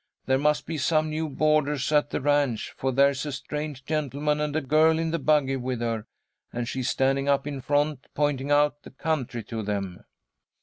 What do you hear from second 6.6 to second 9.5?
she's standing up in front pointing out the country